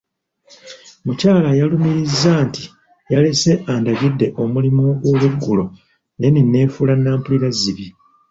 [1.05, 2.63] Mukyala yalumiriza nti
[3.11, 5.65] yalese andagidde omulimu ogwo olweggulo
[6.19, 7.87] naye ne neefuula nnampulirazzibi.